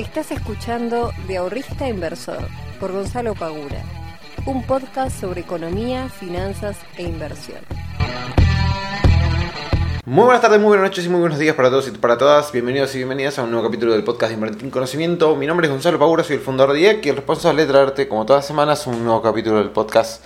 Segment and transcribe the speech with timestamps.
[0.00, 2.48] Estás escuchando De Ahorrista Inversor
[2.80, 3.82] por Gonzalo Pagura,
[4.46, 7.58] un podcast sobre economía, finanzas e inversión.
[10.06, 12.50] Muy buenas tardes, muy buenas noches y muy buenos días para todos y para todas.
[12.50, 15.36] Bienvenidos y bienvenidas a un nuevo capítulo del podcast de Invertir en Conocimiento.
[15.36, 18.08] Mi nombre es Gonzalo Pagura, soy el fundador de IEC y el responsable de traerte,
[18.08, 20.24] como todas las semanas, un nuevo capítulo del podcast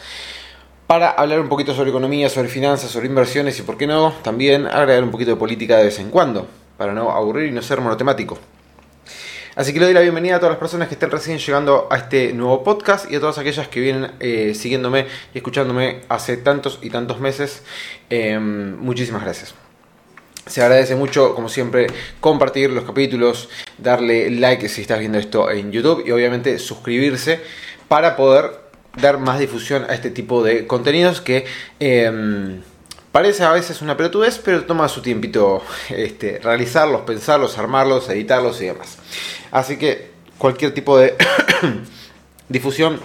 [0.87, 4.69] para hablar un poquito sobre economía, sobre finanzas, sobre inversiones y, por qué no, también
[4.69, 6.47] agregar un poquito de política de vez en cuando,
[6.79, 8.39] para no aburrir y no ser monotemático.
[9.57, 11.97] Así que le doy la bienvenida a todas las personas que estén recién llegando a
[11.97, 16.81] este nuevo podcast y a todas aquellas que vienen eh, siguiéndome y escuchándome hace tantos
[16.83, 17.63] y tantos meses.
[18.11, 19.55] Em, muchísimas gracias.
[20.47, 21.87] Se agradece mucho, como siempre,
[22.19, 27.41] compartir los capítulos, darle like si estás viendo esto en YouTube y obviamente suscribirse
[27.87, 28.51] para poder
[29.01, 31.47] dar más difusión a este tipo de contenidos que
[31.79, 32.61] em,
[33.15, 38.65] parece a veces una pelotudez, pero toma su tiempito este, realizarlos, pensarlos, armarlos, editarlos y
[38.65, 38.99] demás.
[39.53, 41.15] Así que cualquier tipo de
[42.49, 42.99] difusión,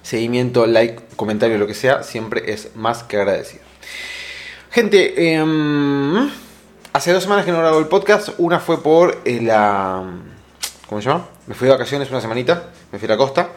[0.00, 3.62] seguimiento, like, comentario, lo que sea, siempre es más que agradecido.
[4.70, 6.30] Gente, em,
[6.94, 8.30] hace dos semanas que no grabo el podcast.
[8.38, 10.04] Una fue por eh, la...
[10.88, 11.28] ¿Cómo se llama?
[11.48, 13.50] Me fui de vacaciones una semanita, me fui a la costa.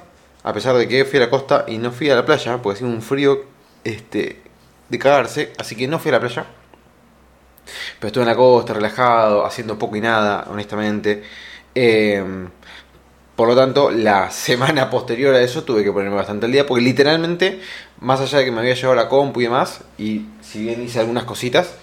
[0.44, 2.75] A pesar de que fui a la costa y no fui a la playa, porque
[2.75, 3.45] hacía un frío
[3.86, 4.47] este,
[4.90, 6.46] de cagarse, así que no fui a la playa.
[8.00, 11.24] Pero estuve en la costa, relajado, haciendo poco y nada, honestamente.
[11.76, 12.50] Em,
[13.36, 16.84] por lo tanto, la semana posterior a eso tuve que ponerme bastante al día, porque
[16.84, 17.62] literalmente,
[18.02, 21.00] más allá de que me había llevado la compu y demás, y si bien hice
[21.00, 21.76] algunas cositas,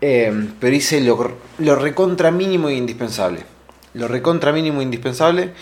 [0.00, 3.40] em, pero hice lo, recontra mínimo e indispensable.
[3.94, 5.52] Lo recontra mínimo e indispensable,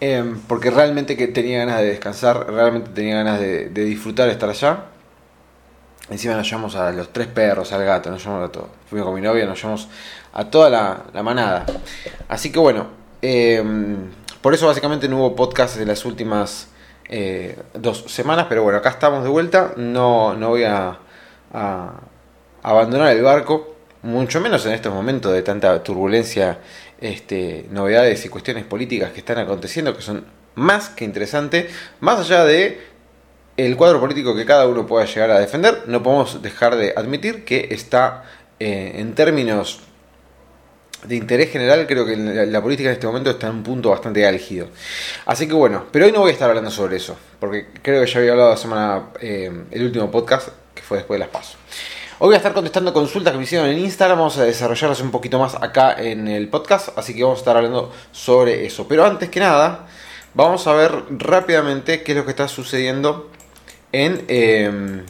[0.00, 4.50] em, porque realmente que tenía ganas de descansar, realmente tenía ganas de, de disfrutar estar
[4.50, 4.95] allá.
[6.08, 8.68] Encima nos llevamos a los tres perros, al gato, nos llevamos a todos.
[8.88, 9.88] Fuimos con mi novia, nos llevamos
[10.32, 10.70] a toda
[11.12, 11.66] la, manada.
[12.28, 12.86] Así que bueno,
[13.20, 16.68] em, por eso básicamente no hubo podcast de las últimas
[17.08, 19.72] eh, dos semanas, pero bueno, acá estamos de vuelta.
[19.76, 20.98] No, no voy a,
[22.62, 26.58] abandonar el barco, mucho menos en estos momentos de tanta turbulencia,
[27.00, 32.44] este, novedades y cuestiones políticas que están aconteciendo, que son más que interesantes, más allá
[32.44, 32.95] de
[33.56, 37.44] el cuadro político que cada uno pueda llegar a defender, no podemos dejar de admitir
[37.44, 38.24] que está
[38.60, 39.80] eh, en términos
[41.04, 44.26] de interés general, creo que la, política en este momento está en un punto bastante
[44.26, 44.68] álgido.
[45.26, 48.10] Así que bueno, pero hoy no voy a estar hablando sobre eso, porque creo que
[48.10, 51.56] ya había hablado la semana, eh, el último podcast, que fue después de las pasos.
[52.18, 55.10] Hoy voy a estar contestando consultas que me hicieron en Instagram, vamos a desarrollarlas un
[55.10, 58.88] poquito más acá en el podcast, así que vamos a estar hablando sobre eso.
[58.88, 59.86] Pero antes que nada,
[60.34, 63.30] vamos a ver rápidamente qué es lo que está sucediendo
[63.92, 65.04] en, eh,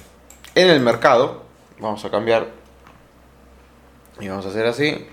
[0.54, 1.44] en el mercado.
[1.78, 2.48] Vamos a cambiar
[4.20, 5.06] y vamos a hacer así.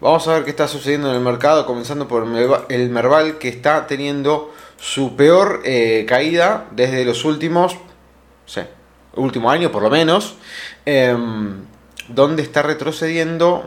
[0.00, 2.22] Vamos a ver qué está sucediendo en el mercado, comenzando por
[2.68, 7.76] el Merval, que está teniendo su peor eh, caída desde los últimos,
[8.46, 8.68] sé,
[9.14, 10.36] último año por lo menos,
[10.86, 11.64] em,
[12.06, 13.64] donde está retrocediendo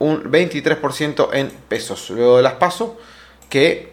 [0.00, 2.10] un 23% en pesos.
[2.10, 2.90] Luego de las pasos,
[3.48, 3.92] que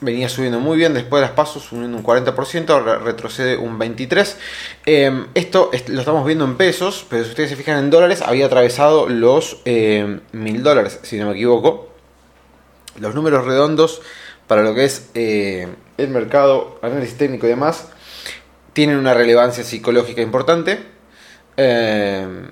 [0.00, 4.36] venía subiendo muy bien, después de las pasos subiendo un 40%, retrocede un 23%.
[4.84, 8.46] Em, esto lo estamos viendo en pesos, pero si ustedes se fijan en dólares, había
[8.46, 11.88] atravesado los eh, mil dólares, si no me equivoco.
[12.98, 14.02] Los números redondos
[14.46, 15.68] para lo que es eh,
[15.98, 17.88] el mercado, análisis técnico y demás,
[18.72, 20.78] tienen una relevancia psicológica importante.
[21.56, 22.50] Em,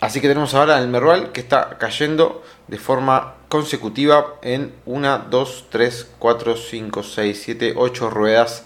[0.00, 5.66] así que tenemos ahora el Merval que está cayendo de forma consecutiva en 1, 2,
[5.70, 8.64] 3, 4, 5, 6, 7, 8 ruedas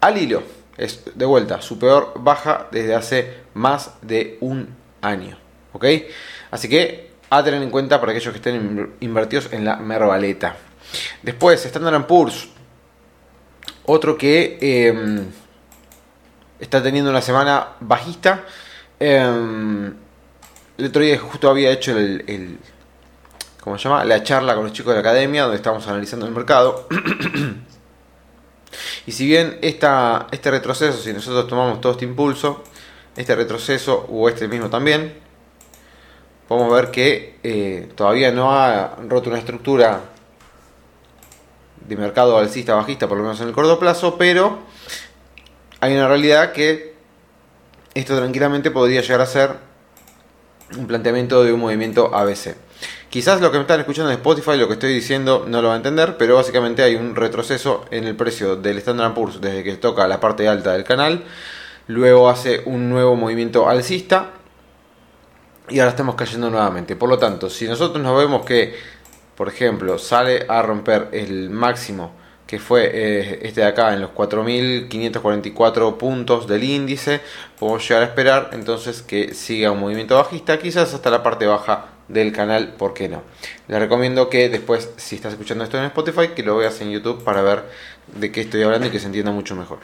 [0.00, 0.42] al hilo.
[0.76, 5.38] Es de vuelta su peor baja desde hace más de un año.
[5.72, 5.84] ¿Ok?
[6.50, 10.56] Así que a tener en cuenta para aquellos que estén invertidos en la mervaleta.
[11.22, 12.48] Después, Standard Poor's.
[13.84, 15.24] Otro que eh,
[16.58, 18.44] está teniendo una semana bajista.
[18.98, 19.92] Eh,
[20.78, 22.58] el otro día justo había hecho el
[23.60, 24.04] ¿cómo se llama?
[24.04, 26.88] La charla con los chicos de la academia, donde estamos analizando el mercado.
[29.06, 32.62] y si bien esta, este retroceso, si nosotros tomamos todo este impulso,
[33.16, 35.14] este retroceso o este mismo también,
[36.48, 40.00] podemos ver que eh, todavía no ha roto una estructura
[41.86, 44.60] de mercado alcista bajista, por lo menos en el corto plazo, pero
[45.80, 46.94] hay una realidad que
[47.94, 49.56] esto tranquilamente podría llegar a ser
[50.76, 52.54] un planteamiento de un movimiento ABC.
[53.10, 55.74] Quizás lo que me están escuchando en Spotify, lo que estoy diciendo no lo va
[55.74, 59.74] a entender, pero básicamente hay un retroceso en el precio del Standard Poor's desde que
[59.74, 61.24] toca la parte alta del canal.
[61.88, 64.30] Luego hace un nuevo movimiento alcista.
[65.68, 66.94] y ahora estamos cayendo nuevamente.
[66.94, 68.76] Por lo tanto, si nosotros nos vemos que,
[69.34, 72.12] por ejemplo, sale a romper el máximo
[72.46, 77.20] que fue eh, este de acá en los 4.544 puntos del índice,
[77.58, 81.99] podemos llegar a esperar entonces que siga un movimiento bajista, quizás hasta la parte baja
[82.12, 83.22] del canal, ¿por qué no?
[83.68, 87.22] Les recomiendo que después, si estás escuchando esto en Spotify, que lo veas en YouTube
[87.24, 87.64] para ver
[88.14, 89.78] de qué estoy hablando y que se entienda mucho mejor.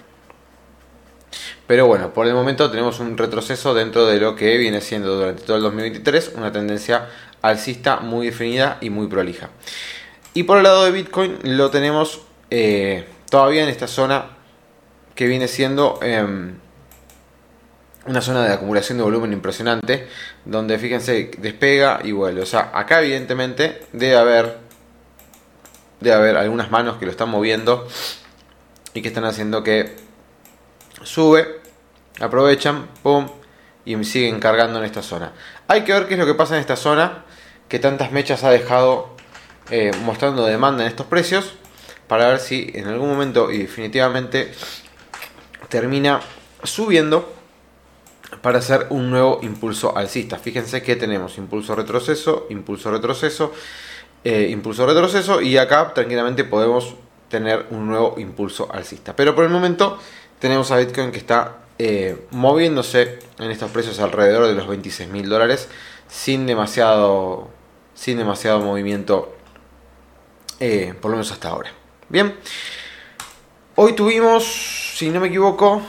[1.66, 5.42] Pero bueno, por el momento tenemos un retroceso dentro de lo que viene siendo durante
[5.42, 7.08] todo el 2023 una tendencia
[7.42, 9.50] alcista muy definida y muy prolija.
[10.34, 14.36] Y por el lado de Bitcoin lo tenemos eh, todavía en esta zona
[15.14, 16.58] que viene siendo em,
[18.06, 20.08] una zona de acumulación de volumen impresionante,
[20.44, 22.42] donde fíjense, despega y vuelve.
[22.42, 24.58] O sea, acá evidentemente debe haber,
[26.00, 27.86] debe haber algunas manos que lo están moviendo
[28.94, 29.96] y que están haciendo que
[31.02, 31.60] sube,
[32.20, 33.28] aprovechan, pum,
[33.84, 35.32] y siguen cargando en esta zona.
[35.68, 37.24] Hay que ver qué es lo que pasa en esta zona,
[37.68, 39.10] que tantas mechas ha dejado
[39.70, 41.54] eh, mostrando demanda en estos precios
[42.06, 44.52] para ver si en algún momento y definitivamente
[45.68, 46.20] termina
[46.62, 47.35] subiendo
[48.42, 50.38] para hacer un nuevo impulso alcista.
[50.38, 53.52] Fíjense que tenemos impulso retroceso, impulso retroceso,
[54.24, 56.94] eh, impulso retroceso y acá tranquilamente podemos
[57.28, 59.14] tener un nuevo impulso alcista.
[59.14, 59.98] Pero por el momento
[60.38, 65.28] tenemos a Bitcoin que está eh, moviéndose en estos precios alrededor de los 26 mil
[65.28, 65.68] dólares
[66.08, 67.48] sin demasiado,
[67.94, 69.34] sin demasiado movimiento,
[70.60, 71.72] eh, por lo menos hasta ahora.
[72.08, 72.34] Bien.
[73.74, 75.82] Hoy tuvimos, si no me equivoco,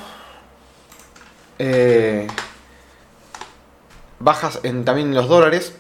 [1.60, 2.28] eh,
[4.20, 5.74] bajas en también los dólares.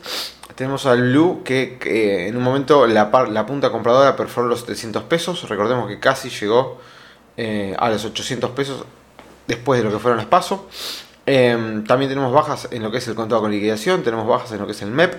[0.56, 3.12] Tenemos al Lu que, en un momento la,
[3.45, 5.47] punta compradora perforó los 700 pesos.
[5.47, 6.79] Recordemos que casi llegó
[7.35, 8.85] eh, a los 800 pesos
[9.45, 10.62] después de lo que fueron los pasos.
[11.25, 14.59] Em, también tenemos bajas en lo que es el contado con liquidación, tenemos bajas en
[14.59, 15.13] lo que es el MEP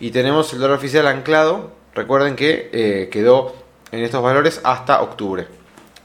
[0.00, 1.72] y tenemos el dólar oficial anclado.
[1.94, 3.56] Recuerden que eh, quedó
[3.90, 5.48] en estos valores hasta octubre.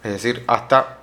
[0.03, 1.00] Es decir, hasta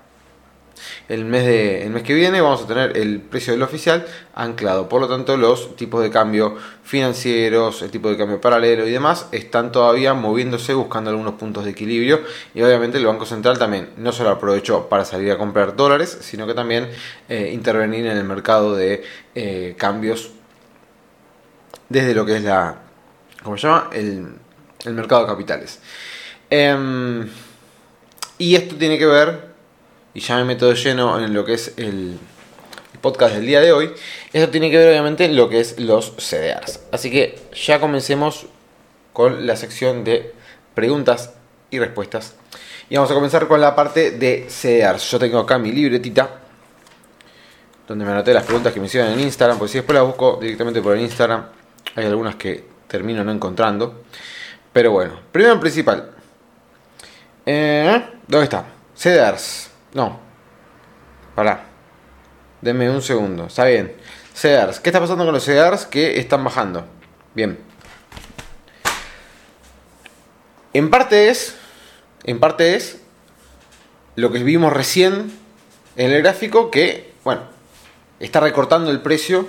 [1.08, 4.88] el mes, de, el mes que viene vamos a tener el precio del oficial anclado.
[4.88, 9.26] Por lo tanto, los tipos de cambio financieros, el tipo de cambio paralelo y demás
[9.32, 12.20] están todavía moviéndose buscando algunos puntos de equilibrio.
[12.54, 16.46] Y obviamente el Banco Central también no solo aprovechó para salir a comprar dólares, sino
[16.46, 16.88] que también
[17.28, 19.02] eh, intervenir en el mercado de
[19.34, 20.30] eh, cambios
[21.88, 22.76] desde lo que es la,
[23.42, 23.88] ¿cómo se llama?
[23.92, 24.28] El,
[24.84, 25.80] el mercado de capitales.
[26.50, 27.28] Em,
[28.38, 29.47] y esto tiene que ver,
[30.14, 32.18] y ya me meto de lleno en lo que es el,
[33.00, 33.92] podcast del día de hoy,
[34.32, 36.80] esto tiene que ver obviamente en lo que es los CDRs.
[36.90, 38.46] Así que ya comencemos
[39.12, 40.32] con la sección de
[40.74, 41.34] preguntas
[41.70, 42.34] y respuestas.
[42.90, 45.10] Y vamos a comenzar con la parte de CDRs.
[45.12, 46.40] Yo tengo acá mi libretita
[47.86, 50.38] donde me anoté las preguntas que me hicieron en Instagram, porque si después las busco
[50.40, 51.46] directamente por el Instagram,
[51.94, 54.02] hay algunas que termino no encontrando.
[54.72, 56.10] Pero bueno, primero en principal,
[57.50, 58.66] eh, ¿Dónde está?
[58.94, 59.67] Cedars.
[59.94, 60.20] No.
[61.34, 61.64] Pará.
[62.60, 63.46] Denme un segundo.
[63.46, 63.94] Está bien.
[64.34, 64.80] Cedars.
[64.80, 66.86] ¿Qué está pasando con los Cedars que están bajando?
[67.34, 67.58] Bien.
[70.72, 71.56] En parte es.
[72.24, 73.00] En parte es.
[74.16, 75.32] Lo que vimos recién
[75.96, 77.42] en el gráfico que, bueno,
[78.20, 79.46] está recortando el precio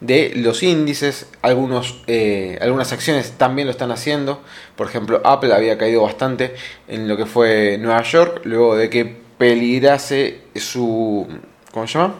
[0.00, 4.42] de los índices, algunos, eh, algunas acciones también lo están haciendo,
[4.76, 6.54] por ejemplo Apple había caído bastante
[6.88, 11.26] en lo que fue Nueva York, luego de que peligrase su,
[11.72, 12.14] ¿cómo se llama?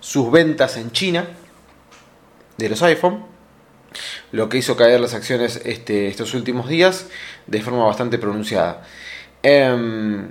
[0.00, 1.24] sus ventas en China
[2.56, 3.24] de los iPhone,
[4.32, 7.06] lo que hizo caer las acciones este, estos últimos días
[7.46, 8.82] de forma bastante pronunciada.
[9.44, 10.30] Em,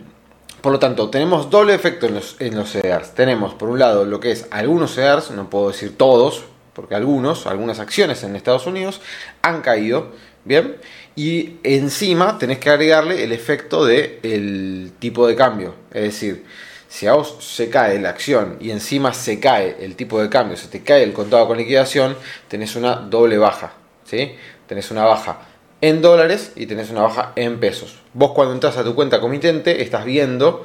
[0.60, 2.74] por lo tanto, tenemos doble efecto en los, en los.
[3.16, 6.44] Tenemos, por un lado, lo que es algunos CDRs, no puedo decir todos,
[6.78, 9.02] porque algunos, algunas acciones en Estados Unidos
[9.42, 10.12] han caído,
[10.46, 10.76] ¿bien?
[11.16, 16.46] Y encima tenés que agregarle el efecto del tipo de cambio, es decir,
[16.88, 20.56] si a vos se cae la acción y encima se cae el tipo de cambio,
[20.56, 22.16] se te cae el contado con liquidación,
[22.48, 23.74] tenés una doble baja,
[24.06, 24.36] ¿sí?
[24.68, 25.40] Tenés una baja
[25.82, 27.98] en dólares y tenés una baja en pesos.
[28.14, 30.64] Vos cuando entras a tu cuenta comitente estás viendo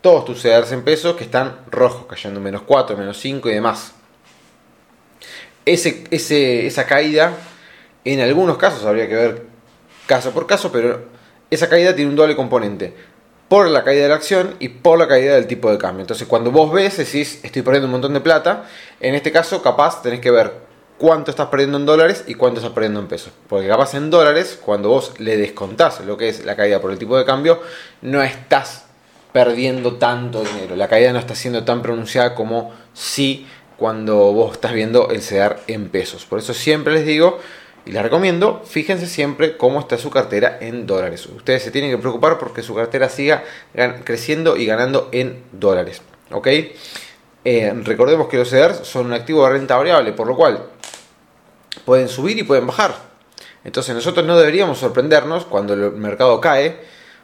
[0.00, 3.92] todos tus CDRs en pesos que están rojos, cayendo menos 4, menos 5 y demás
[5.66, 7.32] ese, esa caída,
[8.04, 9.46] en algunos casos habría que ver
[10.06, 11.04] caso por caso, pero
[11.50, 12.94] esa caída tiene un doble componente.
[13.48, 16.00] Por la caída de la acción y por la caída del tipo de cambio.
[16.00, 18.64] Entonces, cuando vos ves, decís, estoy perdiendo un montón de plata.
[19.00, 20.52] En este caso, capaz tenés que ver
[20.98, 23.32] cuánto estás perdiendo en dólares y cuánto estás perdiendo en pesos.
[23.48, 26.98] Porque capaz en dólares, cuando vos le descontás lo que es la caída por el
[26.98, 27.60] tipo de cambio,
[28.00, 28.86] no estás
[29.32, 30.74] perdiendo tanto dinero.
[30.74, 35.60] La caída no está siendo tan pronunciada como si cuando vos estás viendo el CEDAR
[35.66, 36.26] en pesos.
[36.26, 37.38] Por eso siempre les digo
[37.86, 41.26] y les recomiendo, fíjense siempre cómo está su cartera en dólares.
[41.26, 43.44] Ustedes se tienen que preocupar porque su cartera siga
[44.04, 46.02] creciendo y ganando en dólares.
[46.30, 46.48] ¿Ok?
[47.44, 50.64] Eh, recordemos que los CEDARs son un activo de renta variable, por lo cual
[51.84, 52.94] pueden subir y pueden bajar.
[53.64, 56.78] Entonces nosotros no deberíamos sorprendernos cuando el mercado cae,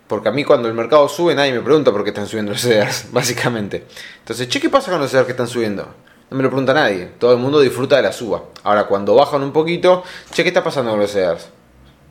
[0.06, 2.60] porque a mí cuando el mercado sube nadie me pregunta por qué están subiendo los
[2.60, 3.86] CEDARs, básicamente.
[4.18, 5.88] Entonces, che, ¿qué pasa con los CEDARs que están subiendo?
[6.30, 7.10] No me lo pregunta nadie.
[7.18, 8.44] Todo el mundo disfruta de la suba.
[8.62, 11.48] Ahora, cuando bajan un poquito, che, ¿qué está pasando con los CEDARs?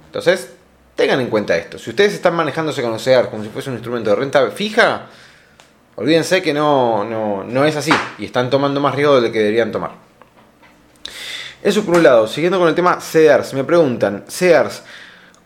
[0.08, 0.52] Entonces,
[0.96, 1.80] tengan en cuenta esto.
[1.80, 5.08] Si ustedes están manejándose con los CEDARs como si fuese un instrumento de renta fija,
[5.96, 7.94] olvídense que no, no, no es así.
[8.18, 9.92] Y están tomando más riesgo del que deberían tomar.
[11.64, 12.28] Eso por un lado.
[12.28, 13.54] Siguiendo con el tema CEDARs.
[13.54, 14.84] Me preguntan, CEDARs,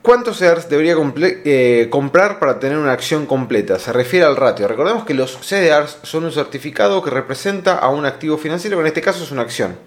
[0.03, 0.97] ¿Cuántos CDRs debería
[1.45, 3.79] eh, comprar para tener una acción completa?
[3.79, 4.67] Se refiere al ratio.
[4.67, 8.87] Recordemos que los CDRs son un certificado que representa a un activo financiero, que en
[8.87, 9.77] este caso es una acción.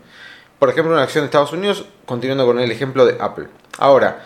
[0.59, 3.49] Por ejemplo, una acción de Estados Unidos, continuando con el ejemplo de Apple.
[3.77, 4.25] Ahora,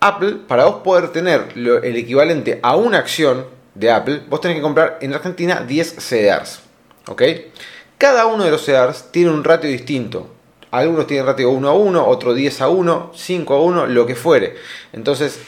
[0.00, 3.44] Apple, para vos poder tener el equivalente a una acción
[3.74, 6.60] de Apple, vos tenés que comprar en Argentina 10 CDRs.
[7.98, 10.37] Cada uno de los CDRs tiene un ratio distinto.
[10.70, 14.14] Algunos tienen ratio 1 a 1, otros 10 a 1, 5 a 1, lo que
[14.14, 14.54] fuere.
[14.92, 15.40] Entonces,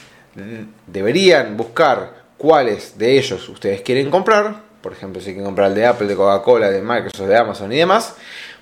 [0.87, 4.63] deberían buscar cuáles de ellos ustedes quieren comprar.
[4.81, 7.77] Por ejemplo, si quieren comprar el de Apple, de Coca-Cola, de Microsoft, de Amazon y
[7.77, 8.15] demás.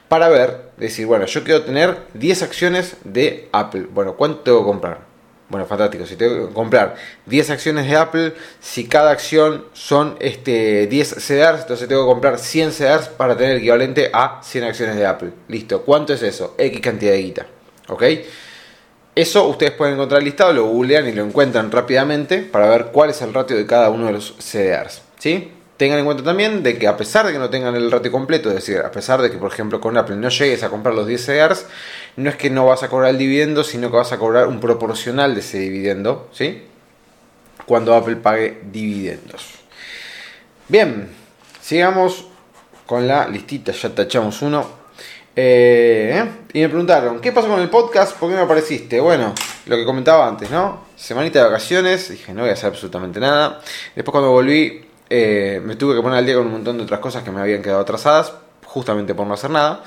[0.10, 3.88] Para ver, decir, bueno, yo quiero tener 10 acciones de Apple.
[3.92, 5.09] Bueno, ¿cuánto tengo que comprar?
[5.50, 6.06] Bueno, fantástico.
[6.06, 11.62] Si tengo que comprar 10 acciones de Apple, si cada acción son este, 10 CDRs,
[11.62, 15.32] entonces tengo que comprar 100 CDRs para tener el equivalente a 100 acciones de Apple.
[15.48, 15.82] Listo.
[15.82, 16.54] ¿Cuánto es eso?
[16.58, 17.48] X cantidad de guita.
[17.88, 18.04] ¿Ok?
[19.16, 23.22] Eso ustedes pueden encontrar listado, lo googlean y lo encuentran rápidamente para ver cuál es
[23.24, 25.02] el ratio de cada uno de los CDRs.
[25.18, 25.52] ¿Sí?
[25.80, 28.50] Tengan en cuenta también de que a pesar de que no tengan el ratio completo,
[28.50, 31.08] es decir, a pesar de que por ejemplo con Apple no llegues a comprar los
[31.08, 31.66] 10 CDRs,
[32.18, 34.60] no es que no vas a cobrar el dividendo, sino que vas a cobrar un
[34.60, 36.64] proporcional de ese dividendo, ¿sí?
[37.66, 39.52] Cuando Apple pague dividendos.
[40.68, 41.08] Bien,
[41.62, 42.28] sigamos
[42.86, 44.68] con la listita, ya tachamos uno.
[45.34, 48.18] Eh, y me preguntaron, ¿qué pasó con el podcast?
[48.18, 49.00] ¿Por qué no apareciste?
[49.00, 49.34] Bueno,
[49.68, 50.88] lo que comentaba antes, ¿no?
[50.98, 53.62] Semanita de vacaciones, dije, no voy a hacer absolutamente nada.
[53.96, 57.00] Después cuando volví eh, me tuve que poner al día con un montón de otras
[57.00, 58.34] cosas que me habían quedado atrasadas,
[58.66, 59.84] justamente por no hacer nada.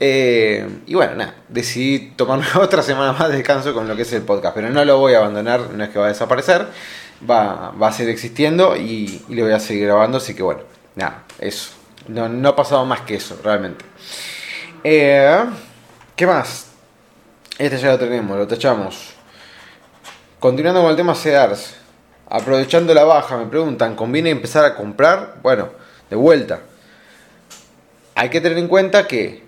[0.00, 4.12] Eh, y bueno, nada, decidí tomarme otra semana más de descanso con lo que es
[4.12, 6.66] el podcast, pero no lo voy a abandonar, no es que va a desaparecer,
[7.28, 10.62] va, va a seguir existiendo y, le voy a seguir grabando, así que bueno,
[10.96, 11.72] nada, eso.
[12.08, 13.84] No, no ha pasado más que eso, realmente.
[14.82, 15.44] Eh,
[16.16, 16.66] ¿Qué más?
[17.58, 19.10] Este ya lo tenemos, lo tachamos.
[20.40, 21.81] Continuando con el tema CEDARS.
[22.34, 25.34] Aprovechando la baja, me preguntan, ¿conviene empezar a comprar?
[25.42, 25.68] Bueno,
[26.08, 26.60] de vuelta.
[28.14, 29.42] Hay que tener en cuenta que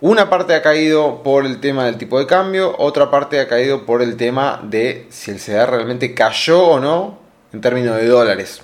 [0.00, 3.84] una parte ha caído por el tema del tipo de cambio, otra parte ha caído
[3.84, 7.18] por el tema de si el CDR realmente cayó o no
[7.52, 8.62] en términos de dólares.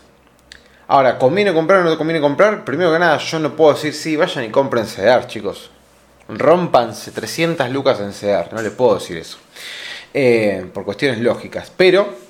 [0.89, 2.65] Ahora, ¿conviene comprar o no conviene comprar?
[2.65, 5.71] Primero que nada, yo no puedo decir sí, vayan y compren CDR, chicos.
[6.29, 9.37] Rompanse 300 lucas en CDR, no les puedo decir eso.
[10.15, 11.71] Eh, por cuestiones lógicas.
[11.77, 12.30] Pero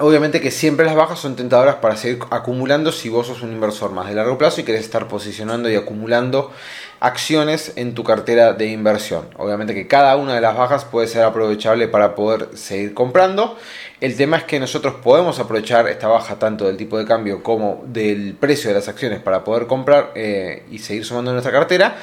[0.00, 3.92] Obviamente que siempre las bajas son tentadoras para seguir acumulando si vos sos un inversor
[3.92, 6.52] más de largo plazo y querés estar posicionando y acumulando
[7.00, 9.28] acciones en tu cartera de inversión.
[9.36, 13.58] Obviamente que cada una de las bajas puede ser aprovechable para poder seguir comprando.
[14.00, 17.84] El tema es que nosotros podemos aprovechar esta baja tanto del tipo de cambio como
[17.86, 21.96] del precio de las acciones para poder comprar eh, y seguir sumando nuestra cartera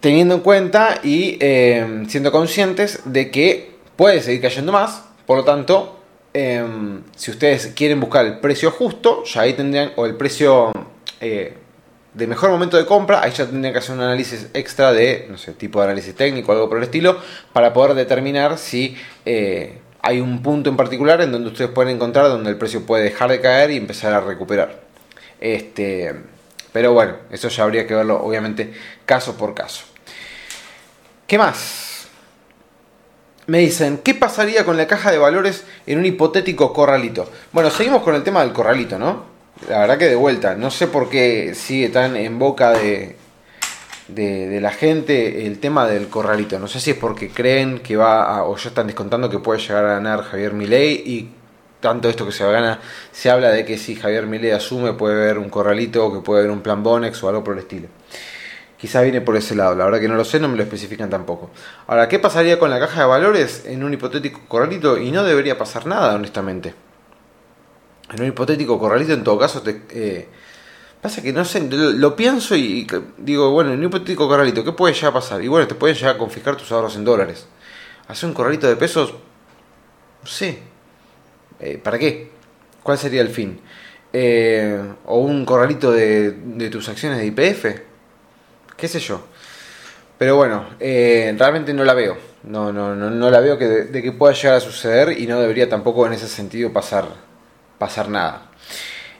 [0.00, 5.44] teniendo en cuenta y eh, siendo conscientes de que puede seguir cayendo más, por lo
[5.44, 5.97] tanto
[6.34, 10.72] Em, si ustedes quieren buscar el precio justo, ya ahí tendrían, o el precio
[11.20, 11.54] eh,
[12.14, 15.38] de mejor momento de compra, ahí ya tendrían que hacer un análisis extra de, no
[15.38, 17.18] sé, tipo de análisis técnico algo por el estilo,
[17.52, 22.28] para poder determinar si eh, hay un punto en particular en donde ustedes pueden encontrar
[22.28, 24.80] donde el precio puede dejar de caer y empezar a recuperar.
[25.40, 26.14] Este,
[26.72, 28.72] pero bueno, eso ya habría que verlo obviamente
[29.06, 29.84] caso por caso.
[31.26, 31.87] ¿Qué más?
[33.48, 37.30] Me dicen, ¿qué pasaría con la caja de valores en un hipotético corralito?
[37.50, 39.24] Bueno, seguimos con el tema del corralito, ¿no?
[39.70, 43.16] La verdad que de vuelta, no sé por qué sigue tan en boca de,
[44.08, 46.58] de, la gente el tema del corralito.
[46.58, 49.60] No sé si es porque creen que va a, o ya están descontando que puede
[49.60, 51.30] llegar a ganar Javier Milei y
[51.80, 52.80] tanto esto que se gana,
[53.12, 56.40] se habla de que si Javier Milei asume puede haber un corralito o que puede
[56.40, 57.88] haber un plan Bonex o algo por el estilo.
[58.78, 61.10] Quizá viene por ese lado, la verdad que no lo sé, no me lo especifican
[61.10, 61.50] tampoco.
[61.88, 64.98] Ahora, ¿qué pasaría con la caja de valores en un hipotético corralito?
[64.98, 66.74] Y no debería pasar nada, honestamente.
[68.12, 70.28] En un hipotético corralito, en todo caso, te, eh,
[71.00, 72.86] Pasa que no sé, lo, pienso y,
[73.18, 75.42] digo, bueno, en un hipotético corralito, ¿qué puede ya pasar?
[75.42, 77.46] Y bueno, te pueden llegar a confiscar tus ahorros en dólares.
[78.08, 80.58] Hacer un corralito de pesos, no sé.
[81.60, 82.32] Eh, ¿Para qué?
[82.82, 83.60] ¿Cuál sería el fin?
[84.12, 87.87] Eh, o un corralito de, de, tus acciones de IPF.
[88.78, 89.20] ¿Qué sé yo?
[90.18, 92.16] Pero bueno, eh, realmente no la veo.
[92.44, 95.40] No, no, no, no la veo que de, que pueda llegar a suceder y no
[95.40, 97.08] debería tampoco en ese sentido pasar,
[97.76, 98.52] pasar nada.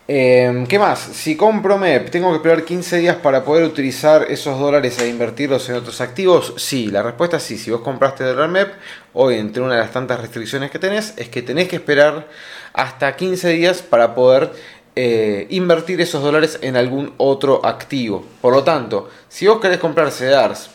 [0.06, 1.00] Eh, ¿Qué más?
[1.00, 5.68] Si compro MEP, ¿tengo que esperar 15 días para poder utilizar esos dólares e invertirlos
[5.68, 6.54] en otros activos?
[6.56, 7.58] Sí, la respuesta es sí.
[7.58, 8.72] Si vos compraste dólar MEP,
[9.12, 12.28] hoy entre una de las tantas restricciones que tenés es que tenés que esperar
[12.72, 14.52] hasta 15 días para poder
[15.00, 18.24] eh, invertir esos dólares en algún otro activo.
[18.40, 20.70] Por lo tanto, si vos querés comprar CEDARS,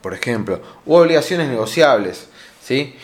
[0.00, 2.26] por ejemplo, u obligaciones negociables,
[2.60, 2.96] ¿sí?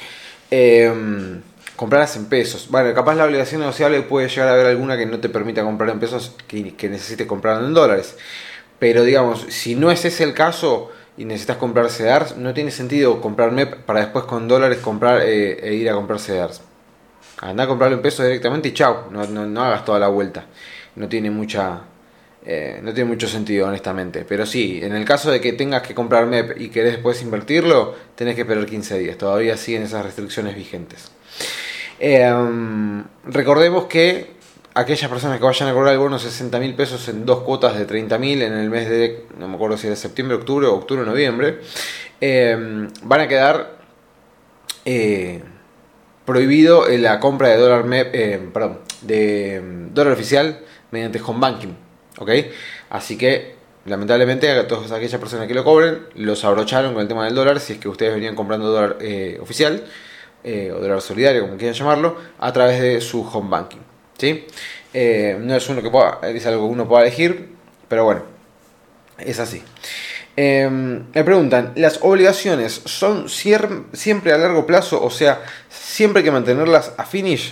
[0.50, 1.40] Em,
[1.76, 2.66] comprarlas en pesos.
[2.70, 5.90] Bueno, capaz la obligación negociable puede llegar a haber alguna que no te permita comprar
[5.90, 8.16] en pesos, que, necesites comprar en dólares.
[8.80, 13.20] Pero digamos, si no es ese el caso y necesitas comprar CEDARS, no tiene sentido
[13.20, 16.73] comprar MEP para después con dólares comprar eh, e ir a comprar CEDARS.
[17.40, 20.46] Anda a comprarlo en pesos directamente y chao, no, no, hagas toda la vuelta.
[20.96, 21.80] No tiene mucha.
[22.46, 24.24] Eh, no tiene mucho sentido, honestamente.
[24.28, 27.94] Pero sí, en el caso de que tengas que comprar MEP y querés después invertirlo,
[28.14, 29.18] tenés que esperar 15 días.
[29.18, 31.10] Todavía siguen esas restricciones vigentes.
[31.98, 34.34] Em, recordemos que
[34.74, 37.86] aquellas personas que vayan a cobrar el bono 60 mil pesos en dos cuotas de
[37.86, 41.60] 30 mil en el mes de, no me acuerdo si era septiembre, octubre octubre, noviembre,
[42.20, 43.78] em, van a quedar
[44.84, 45.42] eh,
[46.24, 51.76] prohibido la compra de dólar, eh, perdón, de em, dólar oficial mediante home banking,
[52.18, 52.30] ¿ok?
[52.90, 53.54] Así que
[53.86, 57.60] lamentablemente a todas aquellas personas que lo cobren los abrocharon con el tema del dólar
[57.60, 59.84] si es que ustedes venían comprando dólar eh, oficial
[60.42, 63.78] eh, o dólar solidario, como quieran llamarlo, a través de su home banking.
[64.18, 64.46] ¿sí?
[64.92, 67.48] Eh, no es, uno que pueda, es algo que uno pueda elegir,
[67.88, 68.22] pero bueno,
[69.18, 69.62] es así.
[70.36, 75.02] Eh, me preguntan, ¿las obligaciones son siempre a largo plazo?
[75.02, 77.50] O sea, siempre hay que mantenerlas a finish.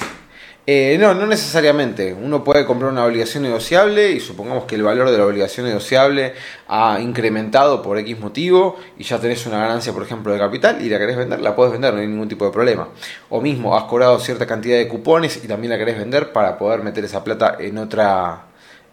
[0.65, 2.15] Eh, no, no necesariamente.
[2.15, 6.35] Uno puede comprar una obligación negociable y supongamos que el valor de la obligación negociable
[6.69, 10.89] ha incrementado por X motivo y ya tenés una ganancia, por ejemplo, de capital y
[10.89, 12.89] la querés vender, la puedes vender, no hay ningún tipo de problema.
[13.29, 16.83] O mismo, has cobrado cierta cantidad de cupones y también la querés vender para poder
[16.83, 18.47] meter esa plata en otra...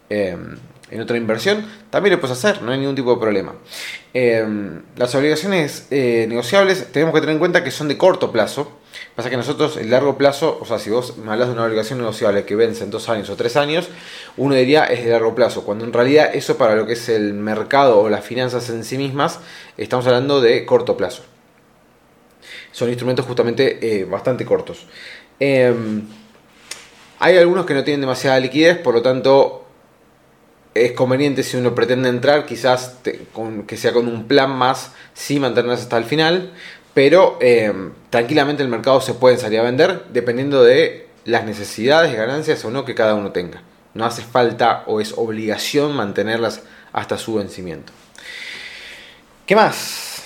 [0.08, 0.58] Em,
[0.90, 3.54] en otra inversión, también lo puedes hacer, no hay ningún tipo de problema.
[4.12, 8.80] Em, las obligaciones eh, negociables tenemos que tener en cuenta que son de corto plazo,
[9.14, 11.98] Pasa que nosotros, en largo plazo, o sea, si vos me hablas de una obligación
[11.98, 13.88] negociable que vence en dos años o tres años,
[14.36, 17.34] uno diría es de largo plazo, cuando en realidad eso para lo que es el
[17.34, 19.40] mercado o las finanzas en sí mismas,
[19.76, 21.22] estamos hablando de corto plazo.
[22.72, 24.86] Son instrumentos justamente eh, bastante cortos.
[25.38, 29.66] Hay algunos que no tienen demasiada liquidez, por lo tanto
[30.74, 32.98] es conveniente si uno pretende entrar, quizás
[33.66, 36.52] que sea con un plan más, sí mantenerse hasta el final,
[36.94, 37.72] pero eh,
[38.10, 42.84] tranquilamente el mercado se puede salir a vender dependiendo de las necesidades, ganancias o no
[42.84, 43.62] que cada uno tenga.
[43.94, 47.92] No hace falta o es obligación mantenerlas hasta su vencimiento.
[49.46, 50.22] ¿Qué más?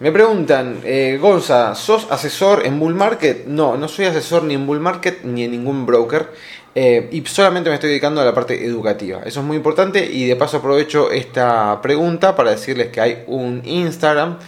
[0.00, 3.44] Me preguntan, eh, Gonza, ¿sos asesor en bull market?
[3.46, 6.30] No, no soy asesor ni en bull market ni en ningún broker.
[6.74, 9.22] Eh, y solamente me estoy dedicando a la parte educativa.
[9.26, 13.60] Eso es muy importante y de paso aprovecho esta pregunta para decirles que hay un
[13.64, 14.38] Instagram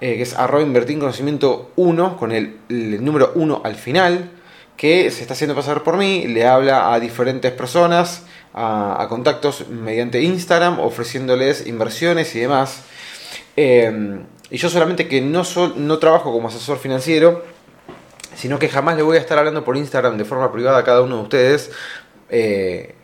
[0.00, 4.30] eh, que es arroba invertir conocimiento 1, con el, número 1 al final,
[4.76, 10.20] que se está haciendo pasar por mí, le habla a diferentes personas, a, contactos mediante
[10.20, 12.82] Instagram, ofreciéndoles inversiones y demás.
[13.56, 15.42] Em, y yo solamente que no,
[15.76, 17.42] no trabajo como asesor financiero,
[18.36, 21.02] sino que jamás le voy a estar hablando por Instagram de forma privada a cada
[21.02, 21.70] uno de ustedes,
[22.30, 22.94] eh,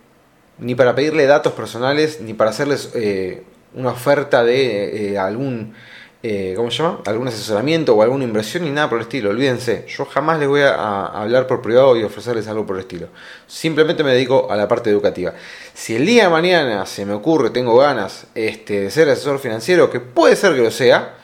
[0.59, 3.43] ni para pedirle datos personales, ni para hacerles eh,
[3.75, 5.75] una oferta de algún
[6.23, 7.01] eh, ¿cómo se llama?
[7.07, 9.31] Algún asesoramiento o alguna inversión y nada por el estilo.
[9.31, 13.09] Olvídense, yo jamás les voy a, hablar por privado y ofrecerles algo por el estilo.
[13.47, 15.33] Simplemente me dedico a la parte educativa.
[15.73, 19.91] Si el día de mañana se me ocurre, tengo ganas este, de ser asesor financiero,
[19.91, 21.17] que puede ser que lo sea,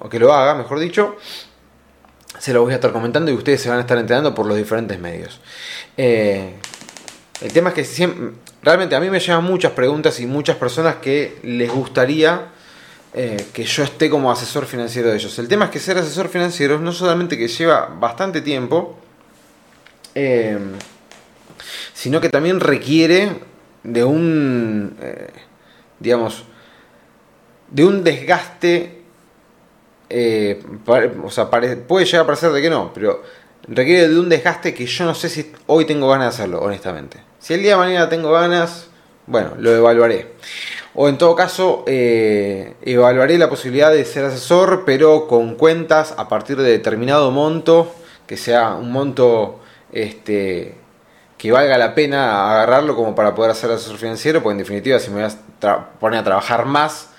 [0.00, 1.16] o que lo haga, mejor dicho,
[2.40, 4.56] se lo voy a estar comentando y ustedes se van a estar enterando por los
[4.56, 5.40] diferentes medios.
[5.96, 6.54] Eh,
[7.42, 10.96] el tema es que siempre, realmente a mí me llegan muchas preguntas y muchas personas
[10.96, 12.48] que les gustaría
[13.12, 15.38] eh, que yo esté como asesor financiero de ellos.
[15.38, 18.96] El tema es que ser asesor financiero no solamente que lleva bastante tiempo,
[20.14, 20.58] eh,
[21.92, 23.32] sino que también requiere
[23.82, 25.28] de un, eh,
[25.98, 26.44] digamos,
[27.68, 28.99] de un desgaste,
[31.30, 33.22] sea, puede llegar a parecer de que no, pero
[33.68, 37.18] requiere de un desgaste que yo no sé si hoy tengo ganas de hacerlo, honestamente.
[37.38, 38.88] Si el día de mañana tengo ganas,
[39.26, 40.32] bueno, lo evaluaré.
[40.94, 46.28] O en todo caso, eh, evaluaré la posibilidad de ser asesor, pero con cuentas a
[46.28, 47.94] partir de determinado monto,
[48.26, 49.60] que sea un monto
[49.92, 50.74] este,
[51.38, 55.10] que valga la pena agarrarlo como para poder hacer asesor financiero, porque en definitiva si
[55.10, 57.09] me voy a poner a trabajar más,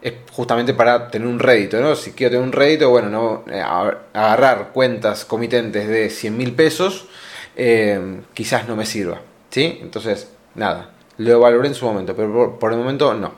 [0.00, 1.96] es justamente para tener un rédito, ¿no?
[1.96, 7.08] Si quiero tener un rédito, bueno, no eh, agarrar cuentas comitentes de 100 mil pesos,
[7.56, 9.78] eh, quizás no me sirva, ¿sí?
[9.82, 13.32] Entonces, nada, lo valoré en su momento, pero por, el momento no,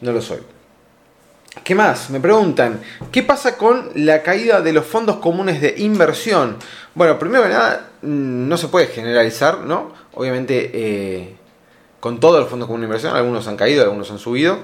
[0.00, 0.38] no lo soy.
[1.64, 2.08] ¿Qué más?
[2.10, 6.56] Me preguntan, ¿qué pasa con la caída de los fondos comunes de inversión?
[6.94, 9.92] Bueno, primero que nada, mm, no se puede generalizar, ¿no?
[10.14, 11.34] Obviamente, eh,
[12.00, 14.58] con todos los fondos comunes de inversión, algunos han caído, algunos han subido.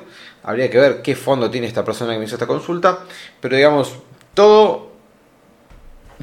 [0.48, 3.00] Habría que ver qué fondo tiene esta persona que me hizo esta consulta.
[3.38, 3.92] Pero digamos,
[4.32, 4.92] todo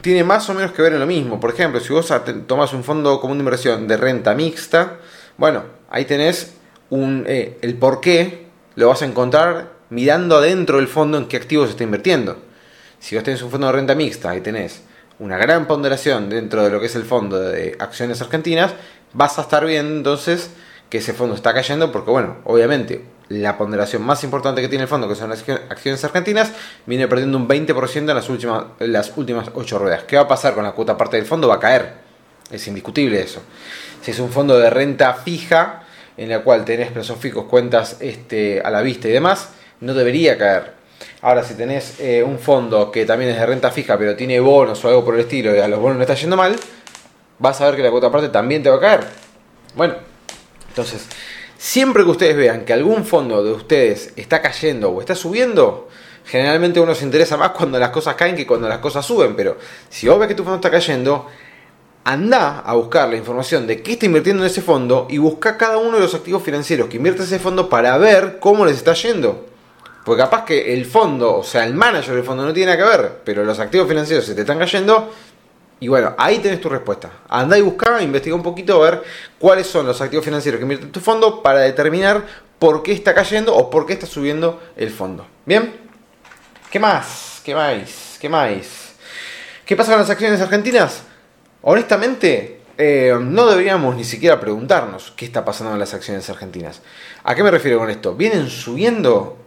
[0.01, 1.39] tiene más o menos que ver en lo mismo.
[1.39, 2.11] Por ejemplo, si vos
[2.47, 4.97] tomas un fondo común de inversión de renta mixta,
[5.37, 5.61] bueno,
[5.91, 6.55] ahí tenés
[6.89, 11.37] un, eh, el por qué, lo vas a encontrar mirando adentro del fondo en qué
[11.37, 12.39] activos está invirtiendo.
[12.97, 14.81] Si vos tenés un fondo de renta mixta, ahí tenés
[15.19, 18.73] una gran ponderación dentro de lo que es el fondo de acciones argentinas,
[19.13, 20.49] vas a estar viendo entonces
[20.89, 24.87] que ese fondo está cayendo porque, bueno, obviamente la ponderación más importante que tiene el
[24.87, 26.51] fondo, que son las acciones argentinas,
[26.85, 30.03] viene perdiendo un 20% en las últimas, las últimas 8 ruedas.
[30.03, 31.47] ¿Qué va a pasar con la cuota parte del fondo?
[31.47, 31.93] Va a caer.
[32.51, 33.41] Es indiscutible eso.
[34.01, 35.83] Si es un fondo de renta fija,
[36.17, 39.49] en la cual tenés plazos fijos, cuentas este, a la vista y demás,
[39.81, 40.73] no debería caer.
[41.21, 44.83] Ahora, si tenés eh, un fondo que también es de renta fija, pero tiene bonos
[44.85, 46.55] o algo por el estilo, y a los bonos no está yendo mal,
[47.39, 49.07] vas a ver que la cuota parte también te va a caer.
[49.75, 49.95] Bueno,
[50.75, 51.07] entonces,
[51.57, 55.87] siempre que ustedes vean que algún fondo de ustedes está cayendo o está subiendo,
[56.25, 59.37] generalmente uno se interesa más cuando las cosas caen que cuando las cosas suben.
[59.37, 59.57] Pero
[59.89, 61.27] si vos ves que tu fondo está cayendo,
[62.03, 65.77] anda a buscar la información de qué está invirtiendo en ese fondo y busca cada
[65.77, 69.45] uno de los activos financieros que invierte ese fondo para ver cómo les está yendo.
[70.03, 72.97] Porque capaz que el fondo, o sea, el manager del fondo no tiene nada que
[72.97, 75.09] ver, pero los activos financieros se te están cayendo.
[75.85, 77.11] Y bueno, ahí tenés tu respuesta.
[77.29, 79.03] Anda y busca, investiga un poquito a ver
[79.37, 82.25] cuáles son los activos financieros que invierte tu fondo para determinar
[82.57, 85.27] por qué está cayendo o por qué está subiendo el fondo.
[85.45, 85.75] ¿Bien?
[86.71, 87.39] ¿Qué más?
[87.45, 88.17] ¿Qué más?
[88.19, 88.93] ¿Qué más?
[89.63, 91.03] ¿Qué pasa con las acciones argentinas?
[91.61, 96.81] Honestamente, eh, no deberíamos ni siquiera preguntarnos qué está pasando con las acciones argentinas.
[97.23, 98.15] ¿A qué me refiero con esto?
[98.15, 99.37] Vienen subiendo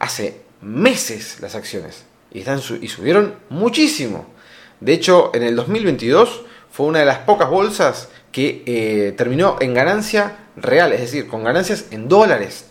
[0.00, 4.34] hace meses las acciones y, están, y subieron muchísimo.
[4.80, 9.72] De hecho, en el 2022 fue una de las pocas bolsas que eh, terminó en
[9.72, 12.66] ganancia real, es decir, con ganancias en dólares.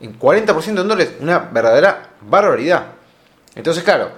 [0.00, 2.86] En 40% en dólares, una verdadera barbaridad.
[3.54, 4.10] Entonces, claro,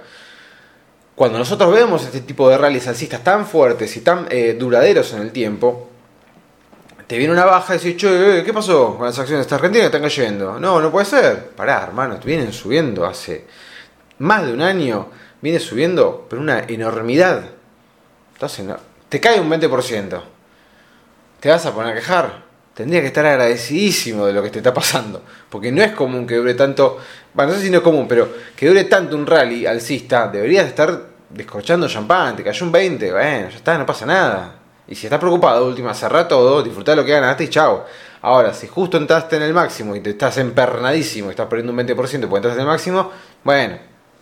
[1.15, 5.21] cuando nosotros vemos este tipo de rallies alcistas tan fuertes y tan eh, duraderos en
[5.21, 5.89] el tiempo,
[7.07, 10.01] te viene una baja y decís, che, ¿qué pasó con las acciones de Argentina están
[10.01, 10.59] cayendo?
[10.59, 11.51] No, no puede ser.
[11.55, 13.45] Pará, hermano, vienen subiendo hace
[14.19, 15.07] más de un año,
[15.41, 17.45] viene subiendo, pero una enormidad.
[18.33, 18.77] Entonces, no,
[19.09, 20.21] te cae un 20%.
[21.39, 22.43] ¿Te vas a poner a quejar?
[22.73, 25.23] Tendría que estar agradecidísimo de lo que te está pasando.
[25.49, 26.99] Porque no es común que dure tanto.
[27.33, 30.27] Bueno, no sé si no es común, pero que dure tanto un rally alcista.
[30.27, 32.35] Deberías estar descorchando champán.
[32.35, 33.11] Te cayó un 20.
[33.11, 34.55] Bueno, ya está, no pasa nada.
[34.87, 37.85] Y si estás preocupado, última, cerrá todo, disfrutá lo que ganaste y chao.
[38.21, 41.95] Ahora, si justo entraste en el máximo y te estás empernadísimo, estás perdiendo un 20%
[41.95, 43.11] porque entraste en el máximo,
[43.43, 43.77] bueno,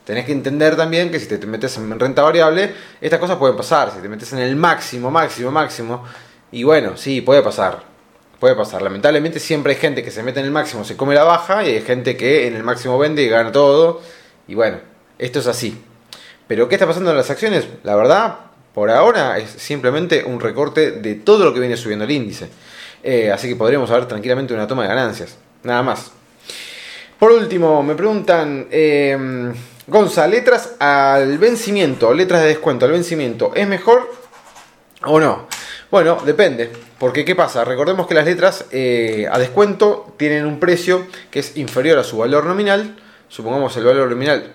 [0.05, 3.91] tenés que entender también que si te metes en renta variable, estas cosas pueden pasar.
[3.91, 6.03] Si te metes en el máximo, máximo, máximo,
[6.51, 7.83] y bueno, sí, puede pasar.
[8.39, 8.81] Puede pasar.
[8.81, 11.71] Lamentablemente siempre hay gente que se mete en el máximo, se come la baja, y
[11.71, 14.01] hay gente que en el máximo vende y gana todo.
[14.47, 14.77] Y bueno,
[15.17, 15.81] esto es así.
[16.47, 17.67] Pero ¿qué está pasando en las acciones?
[17.83, 18.37] La verdad,
[18.73, 22.49] por ahora es simplemente un recorte de todo lo que viene subiendo el índice.
[23.01, 25.37] Eh, así que podríamos ver tranquilamente una toma de ganancias.
[25.63, 26.11] Nada más.
[27.17, 29.53] Por último, me preguntan, eh,
[29.87, 34.11] Gonza, letras al vencimiento, letras de descuento al vencimiento, ¿es mejor
[35.03, 35.47] o no?
[35.91, 36.71] Bueno, depende.
[36.97, 37.63] Porque ¿qué pasa?
[37.63, 42.17] Recordemos que las letras eh, a descuento tienen un precio que es inferior a su
[42.17, 42.95] valor nominal.
[43.27, 44.53] Supongamos el valor nominal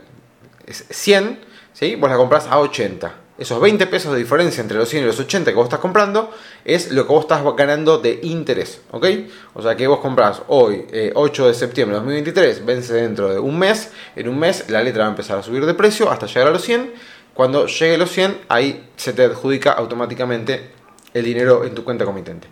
[0.66, 1.38] es 100,
[1.72, 1.96] ¿sí?
[1.96, 5.18] vos la compras a 80 esos 20 pesos de diferencia entre los 100 y los
[5.18, 6.30] 80 que vos estás comprando
[6.62, 9.06] es lo que vos estás ganando de interés, ¿ok?
[9.54, 13.38] O sea que vos compras hoy, 8 eh, de septiembre de 2023, vence dentro de
[13.38, 16.26] un mes, en un mes la letra va a empezar a subir de precio hasta
[16.26, 16.92] llegar a los 100,
[17.32, 20.72] cuando llegue los 100 ahí se te adjudica automáticamente
[21.14, 22.46] el dinero en tu cuenta comitente.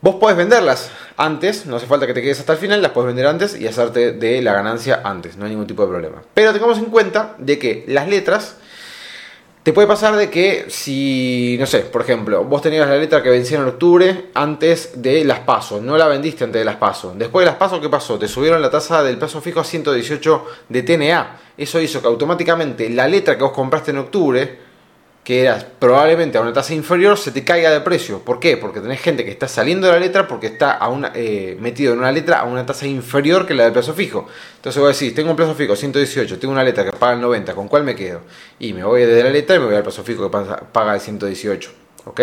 [0.00, 3.08] Vos podés venderlas antes, no hace falta que te quedes hasta el final, las puedes
[3.08, 6.22] vender antes y hacerte de la ganancia antes, no hay ningún tipo de problema.
[6.32, 8.56] Pero tengamos en cuenta de que las letras
[9.64, 13.30] Te puede pasar de que si, no sé, por ejemplo, vos tenías la letra que
[13.30, 17.16] vencía en octubre antes de las pasos, no la vendiste antes de las pasos.
[17.16, 18.18] Después de las pasos, ¿qué pasó?
[18.18, 21.36] Te subieron la tasa del plazo fijo a 118 de TNA.
[21.56, 24.58] Eso hizo que automáticamente la letra que vos compraste en octubre
[25.24, 28.20] que eras probablemente a una tasa inferior, se te caiga de precio.
[28.20, 28.58] ¿Por qué?
[28.58, 30.78] Porque tenés gente que está saliendo de la letra porque está
[31.14, 34.28] eh, metido en una letra a una tasa inferior que la del plazo fijo.
[34.56, 37.22] Entonces voy a decir, tengo un plazo fijo 118, tengo una letra que paga el
[37.22, 38.20] 90, ¿con cuál me quedo?
[38.58, 40.38] Y me voy desde la letra y me voy al plazo fijo que
[40.70, 41.70] paga el 118.
[42.04, 42.20] ¿Ok?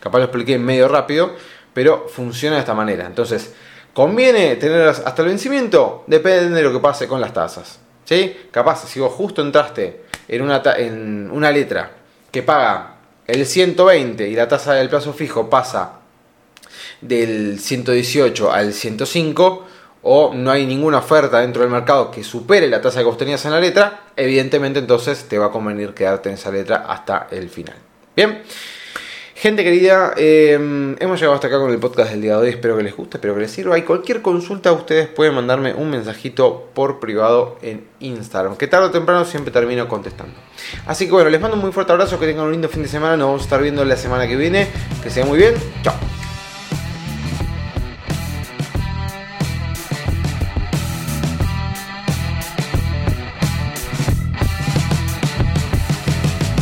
[0.00, 1.34] Capaz lo expliqué medio rápido,
[1.72, 3.06] pero funciona de esta manera.
[3.06, 3.54] Entonces,
[3.94, 6.04] ¿conviene tenerlas hasta el vencimiento?
[6.06, 7.80] Depende de lo que pase con las tasas.
[8.04, 8.36] ¿Sí?
[8.50, 12.03] Capaz, si vos justo entraste en una, en una letra
[12.34, 12.96] que paga
[13.28, 16.00] el 120 y la tasa del plazo fijo pasa
[17.00, 19.66] del 118 al 105
[20.02, 23.50] o no hay ninguna oferta dentro del mercado que supere la tasa que vos en
[23.52, 27.76] la letra, evidentemente entonces te va a convenir quedarte en esa letra hasta el final.
[28.16, 28.42] Bien.
[29.44, 32.48] Gente querida, em, hemos llegado hasta acá con el podcast del día de hoy.
[32.48, 33.76] Espero que les guste, espero que les sirva.
[33.76, 38.90] Y cualquier consulta, ustedes pueden mandarme un mensajito por privado en Instagram, que tarde o
[38.90, 40.32] temprano siempre termino contestando.
[40.86, 42.88] Así que bueno, les mando un muy fuerte abrazo, que tengan un lindo fin de
[42.88, 43.18] semana.
[43.18, 44.66] Nos vamos a estar viendo la semana que viene.
[45.02, 45.52] Que sea muy bien.
[45.82, 46.13] Chao.